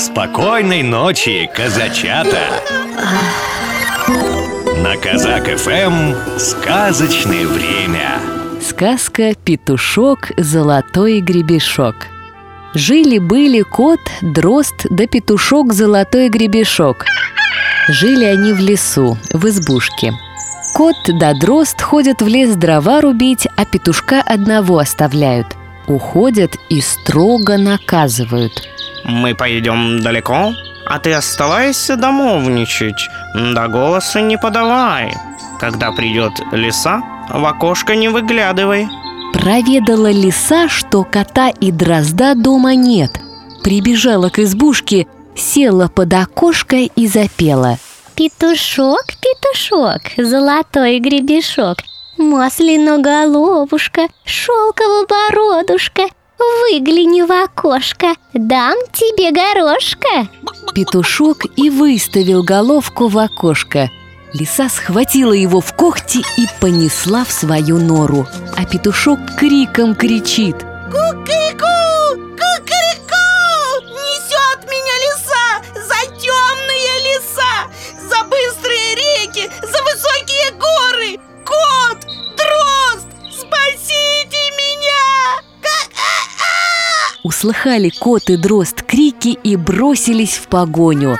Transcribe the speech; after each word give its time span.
Спокойной 0.00 0.82
ночи, 0.82 1.50
казачата! 1.54 2.40
На 4.78 4.96
Казак 4.96 5.44
ФМ 5.58 6.38
сказочное 6.38 7.46
время. 7.46 8.18
Сказка 8.62 9.34
«Петушок, 9.34 10.30
золотой 10.38 11.20
гребешок». 11.20 12.06
Жили-были 12.72 13.60
кот, 13.60 14.00
дрозд 14.22 14.86
да 14.88 15.06
петушок, 15.06 15.74
золотой 15.74 16.30
гребешок. 16.30 17.04
Жили 17.88 18.24
они 18.24 18.54
в 18.54 18.58
лесу, 18.58 19.18
в 19.34 19.46
избушке. 19.48 20.14
Кот 20.74 20.96
да 21.08 21.34
дрозд 21.34 21.82
ходят 21.82 22.22
в 22.22 22.26
лес 22.26 22.56
дрова 22.56 23.02
рубить, 23.02 23.46
а 23.54 23.66
петушка 23.66 24.22
одного 24.22 24.78
оставляют. 24.78 25.48
Уходят 25.88 26.56
и 26.70 26.80
строго 26.80 27.58
наказывают. 27.58 28.66
Мы 29.04 29.34
поедем 29.34 30.00
далеко, 30.00 30.52
а 30.86 30.98
ты 30.98 31.12
оставайся 31.12 31.96
домовничать, 31.96 33.08
да 33.34 33.68
голоса 33.68 34.20
не 34.20 34.36
подавай. 34.36 35.14
Когда 35.58 35.92
придет 35.92 36.32
лиса, 36.52 37.02
в 37.28 37.44
окошко 37.44 37.94
не 37.94 38.08
выглядывай. 38.08 38.88
Проведала 39.32 40.10
лиса, 40.10 40.68
что 40.68 41.04
кота 41.04 41.48
и 41.48 41.70
дрозда 41.70 42.34
дома 42.34 42.74
нет. 42.74 43.20
Прибежала 43.62 44.30
к 44.30 44.38
избушке, 44.38 45.06
села 45.36 45.88
под 45.88 46.14
окошко 46.14 46.76
и 46.76 47.06
запела. 47.06 47.78
Петушок, 48.14 49.04
петушок, 49.20 50.02
золотой 50.16 50.98
гребешок, 50.98 51.78
Масляно-головушка, 52.18 54.08
шелково-бородушка, 54.26 56.08
Выгляни 56.40 57.22
в 57.22 57.30
окошко, 57.30 58.14
дам 58.32 58.74
тебе 58.92 59.30
горошка 59.30 60.28
Петушок 60.74 61.44
и 61.56 61.68
выставил 61.68 62.42
головку 62.42 63.08
в 63.08 63.18
окошко. 63.18 63.90
Лиса 64.32 64.68
схватила 64.68 65.32
его 65.32 65.60
в 65.60 65.74
когти 65.74 66.18
и 66.38 66.46
понесла 66.60 67.24
в 67.24 67.32
свою 67.32 67.78
нору. 67.78 68.26
А 68.56 68.64
петушок 68.64 69.18
криком 69.36 69.94
кричит. 69.94 70.56
Ку-ки-ку! 70.90 71.19
Услыхали 87.30 87.90
кот 87.90 88.28
и 88.28 88.36
дрозд 88.36 88.82
крики 88.82 89.38
и 89.44 89.54
бросились 89.54 90.36
в 90.36 90.48
погоню. 90.48 91.16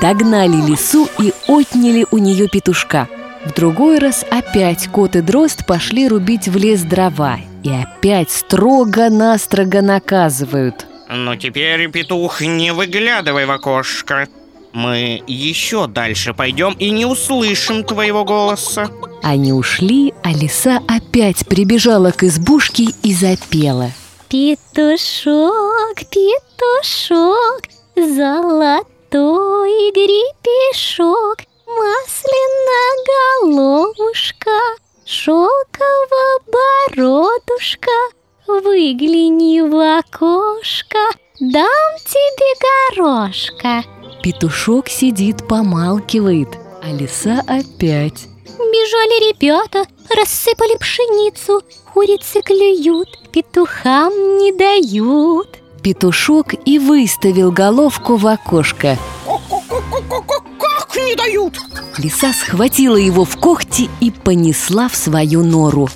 Догнали 0.00 0.56
лису 0.68 1.08
и 1.20 1.32
отняли 1.46 2.04
у 2.10 2.18
нее 2.18 2.48
петушка. 2.48 3.08
В 3.46 3.54
другой 3.54 4.00
раз 4.00 4.26
опять 4.28 4.88
кот 4.88 5.14
и 5.14 5.20
дрозд 5.20 5.66
пошли 5.66 6.08
рубить 6.08 6.48
в 6.48 6.56
лес 6.56 6.82
дрова. 6.82 7.38
И 7.62 7.70
опять 7.70 8.32
строго-настрого 8.32 9.82
наказывают. 9.82 10.84
Но 11.08 11.36
теперь, 11.36 11.88
петух, 11.88 12.40
не 12.40 12.72
выглядывай 12.72 13.46
в 13.46 13.52
окошко. 13.52 14.26
Мы 14.72 15.22
еще 15.28 15.86
дальше 15.86 16.34
пойдем 16.34 16.72
и 16.72 16.90
не 16.90 17.06
услышим 17.06 17.84
твоего 17.84 18.24
голоса. 18.24 18.90
Они 19.22 19.52
ушли, 19.52 20.12
а 20.24 20.32
лиса 20.32 20.80
опять 20.88 21.46
прибежала 21.46 22.10
к 22.10 22.24
избушке 22.24 22.88
и 23.04 23.14
запела. 23.14 23.92
Петушок, 24.32 25.96
петушок, 26.10 27.62
золотой 27.94 29.92
гребешок, 29.92 31.44
Масляно-головушка, 31.66 34.58
шелково-бородушка, 35.04 37.98
Выгляни 38.46 39.60
в 39.60 39.98
окошко, 39.98 41.10
дам 41.38 41.98
тебе 42.06 42.54
горошка 42.96 43.84
Петушок 44.22 44.88
сидит, 44.88 45.46
помалкивает, 45.46 46.48
а 46.82 46.90
лиса 46.90 47.42
опять. 47.46 48.28
Бежали 48.58 49.28
ребята, 49.28 49.84
рассыпали 50.08 50.78
пшеницу 50.78 51.62
Курицы 51.92 52.40
клюют, 52.40 53.18
петухам 53.32 54.12
не 54.38 54.50
дают 54.52 55.48
Петушок 55.82 56.54
и 56.64 56.78
выставил 56.78 57.52
головку 57.52 58.16
в 58.16 58.26
окошко. 58.26 58.96
Как 59.26 60.96
не 60.96 61.14
дают? 61.14 61.58
Лиса 61.98 62.32
схватила 62.32 62.96
его 62.96 63.26
в 63.26 63.36
когти 63.36 63.90
и 64.00 64.10
понесла 64.10 64.88
в 64.88 64.96
свою 64.96 65.44
нору. 65.44 65.90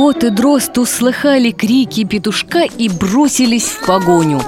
Кот 0.00 0.24
и 0.24 0.30
дрозд 0.30 0.78
услыхали 0.78 1.50
крики 1.50 2.04
петушка 2.04 2.62
и 2.62 2.88
бросились 2.88 3.66
в 3.66 3.84
погоню. 3.84 4.40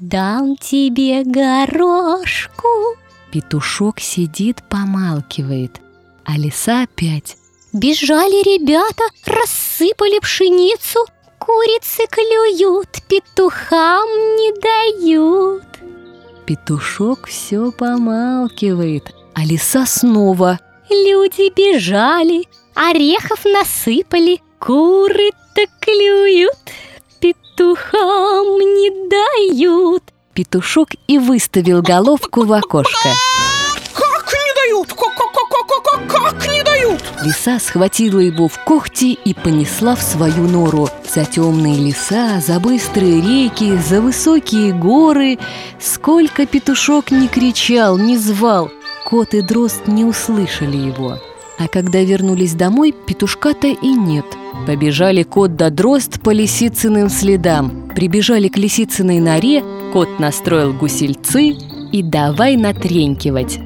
дам 0.00 0.56
тебе 0.56 1.22
горошку. 1.22 2.96
Петушок 3.30 4.00
сидит, 4.00 4.64
помалкивает. 4.68 5.83
А 6.24 6.36
лиса 6.36 6.82
опять. 6.82 7.36
Бежали 7.72 8.42
ребята, 8.42 9.04
рассыпали 9.26 10.18
пшеницу, 10.20 11.00
Курицы 11.38 12.06
клюют, 12.08 12.88
петухам 13.08 14.08
не 14.36 14.52
дают 14.60 15.62
Петушок 16.46 17.26
все 17.26 17.70
помалкивает. 17.72 19.14
А 19.34 19.44
лиса 19.44 19.84
снова. 19.86 20.60
Люди 20.88 21.52
бежали, 21.54 22.44
орехов 22.74 23.44
насыпали, 23.44 24.40
Куры-то 24.58 25.66
клюют, 25.80 26.56
петухам 27.20 28.58
не 28.58 29.08
дают 29.08 30.02
Петушок 30.34 30.88
и 31.06 31.18
выставил 31.18 31.82
головку 31.82 32.44
в 32.44 32.52
окошко. 32.52 33.08
Лиса 37.24 37.58
схватила 37.58 38.18
его 38.18 38.48
в 38.48 38.58
когти 38.64 39.12
и 39.24 39.32
понесла 39.32 39.96
в 39.96 40.02
свою 40.02 40.46
нору. 40.46 40.88
За 41.14 41.24
темные 41.24 41.76
леса, 41.76 42.40
за 42.40 42.60
быстрые 42.60 43.20
реки, 43.20 43.76
за 43.78 44.00
высокие 44.02 44.72
горы. 44.72 45.38
Сколько 45.80 46.46
петушок 46.46 47.10
не 47.10 47.28
кричал, 47.28 47.96
не 47.96 48.18
звал 48.18 48.70
Кот 49.04 49.34
и 49.34 49.42
дрозд 49.42 49.86
не 49.86 50.04
услышали 50.04 50.76
его. 50.76 51.18
А 51.58 51.68
когда 51.68 52.02
вернулись 52.02 52.54
домой, 52.54 52.92
петушка-то 53.06 53.68
и 53.68 53.88
нет. 53.88 54.24
Побежали 54.66 55.22
кот 55.22 55.56
да 55.56 55.70
дрозд 55.70 56.20
по 56.20 56.30
лисицыным 56.30 57.08
следам. 57.08 57.88
Прибежали 57.94 58.48
к 58.48 58.56
лисицыной 58.56 59.20
норе, 59.20 59.62
кот 59.92 60.18
настроил 60.18 60.72
гусельцы 60.72 61.54
И 61.92 62.02
давай 62.02 62.56
натренькивать. 62.56 63.60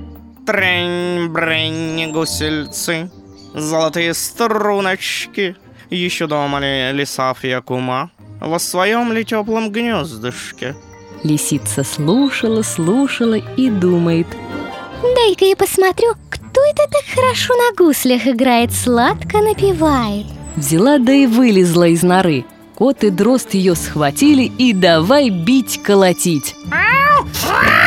Трень, 0.44 1.28
брень, 1.28 2.10
гусельцы, 2.12 3.10
золотые 3.54 4.14
струночки, 4.14 5.56
Еще 5.90 6.26
дома 6.26 6.60
ли 6.60 6.92
лиса 6.92 7.32
Фиакума? 7.34 8.10
Во 8.40 8.58
своем 8.58 9.12
ли 9.12 9.24
теплом 9.24 9.70
гнездышке? 9.70 10.76
Лисица 11.24 11.82
слушала, 11.82 12.62
слушала 12.62 13.34
и 13.34 13.70
думает. 13.70 14.26
Дай-ка 15.02 15.44
я 15.44 15.56
посмотрю, 15.56 16.14
кто 16.30 16.60
это 16.64 16.84
так 16.90 17.04
хорошо 17.14 17.54
на 17.54 17.74
гуслях 17.76 18.26
играет, 18.26 18.72
сладко 18.72 19.38
напевает. 19.38 20.26
Взяла 20.56 20.98
да 20.98 21.12
и 21.12 21.26
вылезла 21.26 21.88
из 21.88 22.02
норы. 22.02 22.44
Кот 22.74 23.02
и 23.02 23.10
дрозд 23.10 23.54
ее 23.54 23.74
схватили 23.74 24.44
и 24.44 24.72
давай 24.72 25.30
бить, 25.30 25.82
колотить 25.82 26.54
Били, 26.64 27.77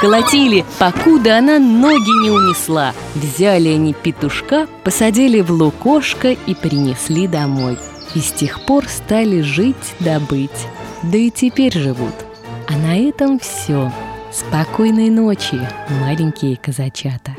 колотили, 0.00 0.64
покуда 0.78 1.38
она 1.38 1.58
ноги 1.58 2.22
не 2.22 2.30
унесла. 2.30 2.92
Взяли 3.14 3.68
они 3.68 3.94
петушка, 3.94 4.66
посадили 4.84 5.40
в 5.40 5.50
лукошко 5.50 6.32
и 6.32 6.54
принесли 6.54 7.26
домой. 7.26 7.78
И 8.14 8.20
с 8.20 8.32
тех 8.32 8.64
пор 8.66 8.86
стали 8.88 9.40
жить 9.40 9.94
да 10.00 10.20
Да 11.02 11.18
и 11.18 11.30
теперь 11.30 11.72
живут. 11.72 12.14
А 12.68 12.76
на 12.76 12.96
этом 12.98 13.38
все 13.38 13.92
Спокойной 14.36 15.08
ночи, 15.08 15.58
маленькие 16.02 16.56
казачата. 16.56 17.34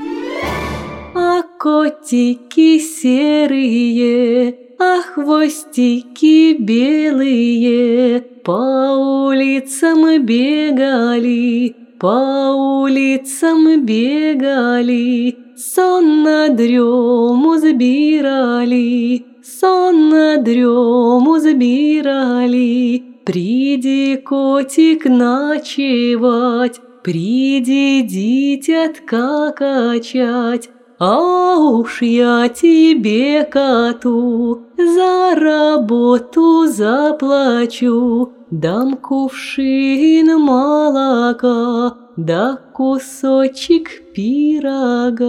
А 1.13 1.43
котики 1.59 2.79
серые, 2.79 4.55
а 4.79 5.03
хвостики 5.03 6.57
белые. 6.57 8.21
По 8.43 9.27
улицам 9.27 10.25
бегали, 10.25 11.75
по 11.99 12.53
улицам 12.53 13.85
бегали 13.85 15.47
Сон 15.57 16.21
на 16.21 16.49
дрему 16.49 17.57
забирали, 17.57 19.25
сон 19.43 20.09
на 20.09 20.37
дрему 20.37 21.39
забирали. 21.39 23.03
Приди, 23.25 24.17
котик, 24.17 25.05
ночевать, 25.05 26.79
Приди, 27.03 28.03
дитятка, 28.03 29.51
качать, 29.57 30.69
а 30.99 31.57
уж 31.57 32.03
я 32.03 32.47
тебе, 32.49 33.45
коту, 33.45 34.67
за 34.77 35.33
работу 35.33 36.67
заплачу, 36.67 38.33
Дам 38.51 38.95
кувшин 38.95 40.39
молока, 40.39 41.97
да 42.15 42.57
кусочек 42.73 43.89
пирога. 44.15 45.27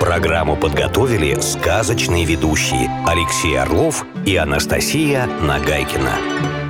Программу 0.00 0.56
подготовили 0.56 1.38
сказочные 1.40 2.24
ведущие 2.24 2.90
Алексей 3.06 3.56
Орлов 3.56 4.04
и 4.26 4.34
Анастасия 4.34 5.28
Нагайкина. 5.40 6.67